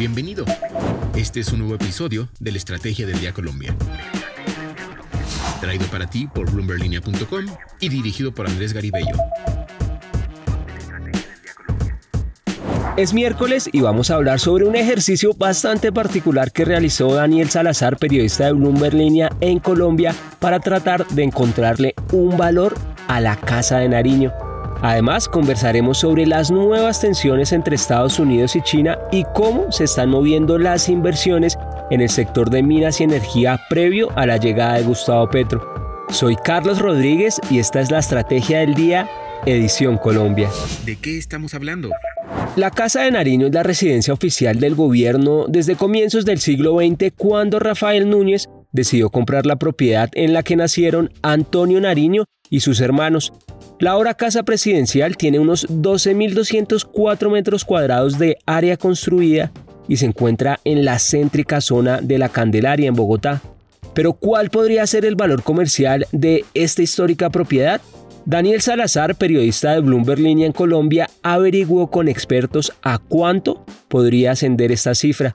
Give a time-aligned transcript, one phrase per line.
[0.00, 0.46] Bienvenido.
[1.14, 3.76] Este es un nuevo episodio de la Estrategia del Día Colombia.
[5.60, 7.44] Traído para ti por bloomberlinia.com
[7.80, 9.14] y dirigido por Andrés Garibello.
[12.96, 17.98] Es miércoles y vamos a hablar sobre un ejercicio bastante particular que realizó Daniel Salazar,
[17.98, 18.96] periodista de Bloomberg
[19.42, 22.74] en Colombia, para tratar de encontrarle un valor
[23.06, 24.32] a la Casa de Nariño.
[24.82, 30.08] Además, conversaremos sobre las nuevas tensiones entre Estados Unidos y China y cómo se están
[30.08, 31.58] moviendo las inversiones
[31.90, 36.06] en el sector de minas y energía previo a la llegada de Gustavo Petro.
[36.08, 39.08] Soy Carlos Rodríguez y esta es la Estrategia del Día,
[39.44, 40.48] edición Colombia.
[40.86, 41.90] ¿De qué estamos hablando?
[42.56, 47.12] La Casa de Nariño es la residencia oficial del gobierno desde comienzos del siglo XX
[47.16, 52.80] cuando Rafael Núñez decidió comprar la propiedad en la que nacieron Antonio Nariño y sus
[52.80, 53.32] hermanos,
[53.80, 59.50] la ahora casa presidencial tiene unos 12.204 metros cuadrados de área construida
[59.88, 63.40] y se encuentra en la céntrica zona de la Candelaria en Bogotá.
[63.94, 67.80] Pero ¿cuál podría ser el valor comercial de esta histórica propiedad?
[68.26, 74.70] Daniel Salazar, periodista de Bloomberg Línea en Colombia, averiguó con expertos a cuánto podría ascender
[74.72, 75.34] esta cifra.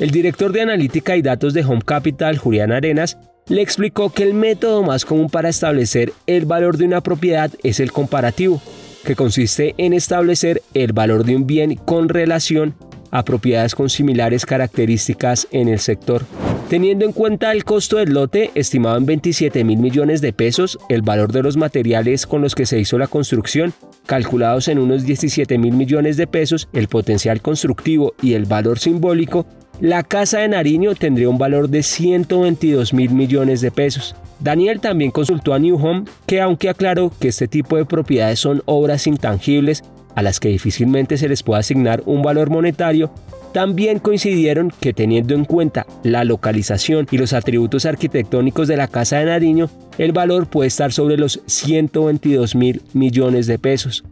[0.00, 4.34] El director de analítica y datos de Home Capital, Julián Arenas, le explicó que el
[4.34, 8.60] método más común para establecer el valor de una propiedad es el comparativo,
[9.04, 12.74] que consiste en establecer el valor de un bien con relación
[13.12, 16.24] a propiedades con similares características en el sector.
[16.68, 21.02] Teniendo en cuenta el costo del lote, estimado en 27 mil millones de pesos, el
[21.02, 23.72] valor de los materiales con los que se hizo la construcción,
[24.06, 29.46] calculados en unos 17 mil millones de pesos, el potencial constructivo y el valor simbólico,
[29.84, 34.16] la casa de Nariño tendría un valor de 122 mil millones de pesos.
[34.40, 38.62] Daniel también consultó a New Home, que aunque aclaró que este tipo de propiedades son
[38.64, 43.12] obras intangibles a las que difícilmente se les puede asignar un valor monetario,
[43.52, 49.18] también coincidieron que teniendo en cuenta la localización y los atributos arquitectónicos de la Casa
[49.18, 54.02] de Nariño, el valor puede estar sobre los 122 mil millones de pesos.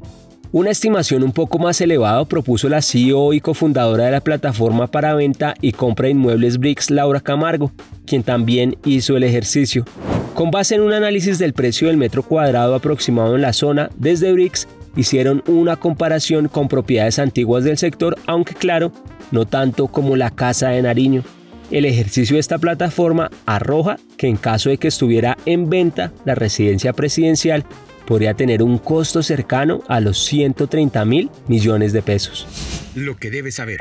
[0.55, 5.15] Una estimación un poco más elevada propuso la CEO y cofundadora de la plataforma para
[5.15, 7.73] venta y compra de inmuebles Bricks, Laura Camargo,
[8.07, 9.87] quien también hizo el ejercicio.
[10.35, 14.31] Con base en un análisis del precio del metro cuadrado aproximado en la zona, desde
[14.35, 18.93] Bricks hicieron una comparación con propiedades antiguas del sector, aunque claro,
[19.31, 21.25] no tanto como la Casa de Nariño.
[21.71, 26.35] El ejercicio de esta plataforma arroja que en caso de que estuviera en venta la
[26.35, 27.65] residencia presidencial,
[28.07, 32.47] podría tener un costo cercano a los 130 mil millones de pesos.
[32.95, 33.79] Lo que debes saber.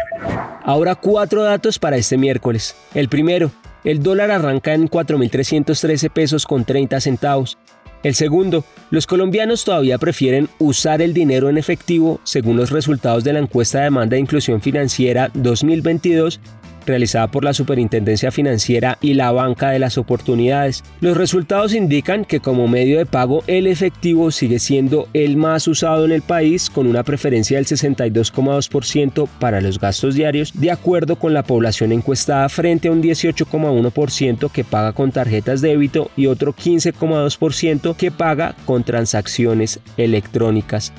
[0.64, 2.76] Ahora cuatro datos para este miércoles.
[2.94, 3.52] El primero,
[3.84, 7.58] el dólar arranca en 4.313 pesos con 30 centavos.
[8.04, 13.34] El segundo, los colombianos todavía prefieren usar el dinero en efectivo según los resultados de
[13.34, 16.40] la encuesta de demanda de inclusión financiera 2022
[16.86, 20.84] realizada por la Superintendencia Financiera y la Banca de las Oportunidades.
[21.00, 26.06] Los resultados indican que como medio de pago el efectivo sigue siendo el más usado
[26.06, 31.34] en el país con una preferencia del 62,2% para los gastos diarios, de acuerdo con
[31.34, 37.96] la población encuestada frente a un 18,1% que paga con tarjetas débito y otro 15,2%
[37.96, 40.94] que paga con transacciones electrónicas.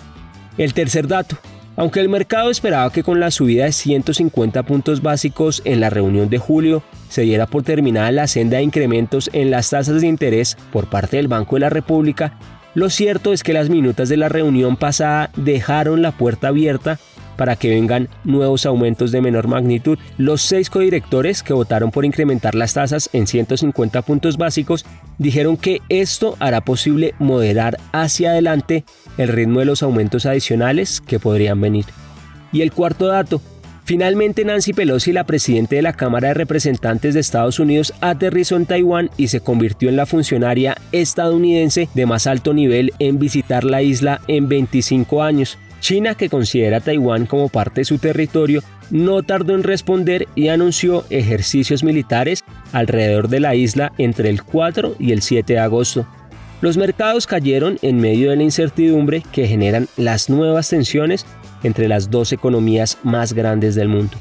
[0.58, 1.38] El tercer dato,
[1.82, 6.30] aunque el mercado esperaba que con la subida de 150 puntos básicos en la reunión
[6.30, 10.56] de julio se diera por terminada la senda de incrementos en las tasas de interés
[10.70, 12.38] por parte del Banco de la República,
[12.74, 17.00] lo cierto es que las minutas de la reunión pasada dejaron la puerta abierta
[17.36, 19.98] para que vengan nuevos aumentos de menor magnitud.
[20.18, 24.84] Los seis codirectores que votaron por incrementar las tasas en 150 puntos básicos
[25.18, 28.84] dijeron que esto hará posible moderar hacia adelante
[29.18, 31.86] el ritmo de los aumentos adicionales que podrían venir.
[32.52, 33.40] Y el cuarto dato,
[33.84, 38.66] Finalmente, Nancy Pelosi, la presidenta de la Cámara de Representantes de Estados Unidos, aterrizó en
[38.66, 43.82] Taiwán y se convirtió en la funcionaria estadounidense de más alto nivel en visitar la
[43.82, 45.58] isla en 25 años.
[45.82, 50.46] China, que considera a Taiwán como parte de su territorio, no tardó en responder y
[50.48, 56.06] anunció ejercicios militares alrededor de la isla entre el 4 y el 7 de agosto.
[56.60, 61.26] Los mercados cayeron en medio de la incertidumbre que generan las nuevas tensiones
[61.64, 64.16] entre las dos economías más grandes del mundo.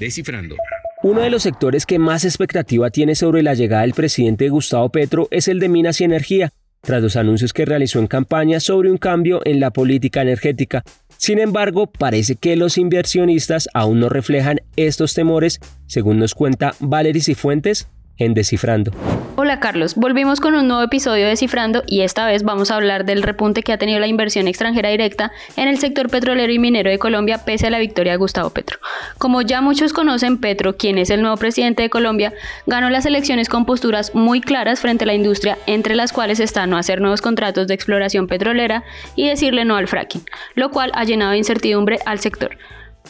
[0.00, 0.56] Descifrando.
[1.04, 5.28] Uno de los sectores que más expectativa tiene sobre la llegada del presidente Gustavo Petro
[5.30, 6.52] es el de minas y energía,
[6.86, 10.84] tras los anuncios que realizó en campaña sobre un cambio en la política energética.
[11.18, 17.20] Sin embargo, parece que los inversionistas aún no reflejan estos temores, según nos cuenta Valery
[17.20, 17.88] Cifuentes,
[18.18, 18.92] en Descifrando.
[19.38, 23.04] Hola Carlos, volvimos con un nuevo episodio de Descifrando y esta vez vamos a hablar
[23.04, 26.90] del repunte que ha tenido la inversión extranjera directa en el sector petrolero y minero
[26.90, 28.78] de Colombia pese a la victoria de Gustavo Petro.
[29.18, 32.32] Como ya muchos conocen, Petro, quien es el nuevo presidente de Colombia,
[32.66, 36.66] ganó las elecciones con posturas muy claras frente a la industria, entre las cuales está
[36.66, 38.84] no hacer nuevos contratos de exploración petrolera
[39.16, 40.24] y decirle no al fracking,
[40.54, 42.56] lo cual ha llenado de incertidumbre al sector.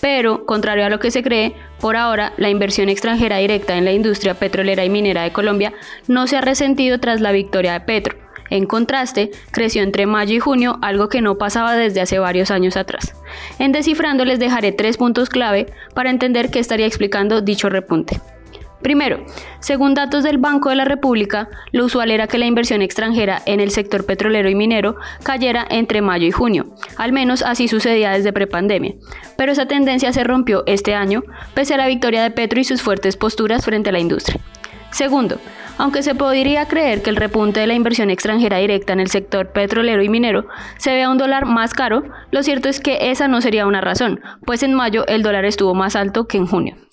[0.01, 3.93] Pero, contrario a lo que se cree, por ahora la inversión extranjera directa en la
[3.93, 5.73] industria petrolera y minera de Colombia
[6.09, 8.17] no se ha resentido tras la victoria de Petro.
[8.51, 12.77] En contraste, creció entre mayo y junio, algo que no pasaba desde hace varios años
[12.77, 13.15] atrás.
[13.59, 18.21] En Descifrando les dejaré tres puntos clave para entender qué estaría explicando dicho repunte.
[18.83, 19.25] Primero,
[19.61, 23.61] según datos del Banco de la República, lo usual era que la inversión extranjera en
[23.61, 28.33] el sector petrolero y minero cayera entre mayo y junio, al menos así sucedía desde
[28.33, 28.95] prepandemia.
[29.37, 31.23] Pero esa tendencia se rompió este año,
[31.55, 34.41] pese a la victoria de Petro y sus fuertes posturas frente a la industria.
[34.91, 35.39] Segundo,
[35.79, 39.49] aunque se podría creer que el repunte de la inversión extranjera directa en el sector
[39.49, 40.47] petrolero y minero
[40.79, 44.21] se vea un dólar más caro, lo cierto es que esa no sería una razón,
[44.45, 46.86] pues en mayo el dólar estuvo más alto que en junio.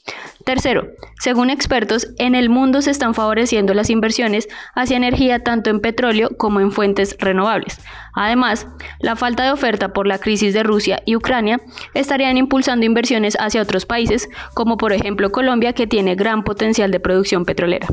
[0.43, 0.87] Tercero,
[1.19, 6.31] según expertos, en el mundo se están favoreciendo las inversiones hacia energía tanto en petróleo
[6.37, 7.79] como en fuentes renovables.
[8.13, 8.67] Además,
[8.99, 11.61] la falta de oferta por la crisis de Rusia y Ucrania
[11.93, 16.99] estarían impulsando inversiones hacia otros países, como por ejemplo Colombia, que tiene gran potencial de
[16.99, 17.87] producción petrolera.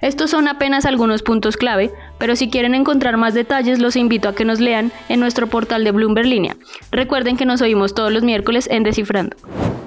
[0.00, 4.34] Estos son apenas algunos puntos clave, pero si quieren encontrar más detalles los invito a
[4.34, 6.56] que nos lean en nuestro portal de Bloomberg Línea.
[6.92, 9.36] Recuerden que nos oímos todos los miércoles en Descifrando.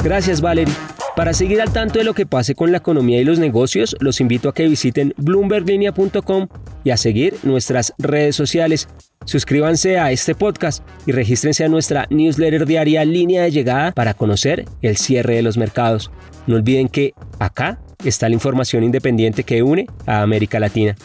[0.04, 0.74] Gracias Valerie.
[1.15, 4.19] Para seguir al tanto de lo que pase con la economía y los negocios, los
[4.19, 6.48] invito a que visiten bloomberglinea.com
[6.83, 8.88] y a seguir nuestras redes sociales.
[9.25, 14.65] Suscríbanse a este podcast y regístrense a nuestra newsletter diaria Línea de Llegada para conocer
[14.81, 16.10] el cierre de los mercados.
[16.48, 20.95] No olviden que acá está la información independiente que une a América Latina.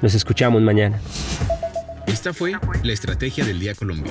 [0.00, 0.98] Nos escuchamos mañana.
[2.06, 4.10] Esta fue la Estrategia del Día Colombia